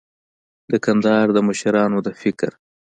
د 0.71 0.73
کندهار 0.85 1.27
د 1.33 1.37
مشرانو 1.47 1.97
د 2.05 2.09
فکر 2.21 2.51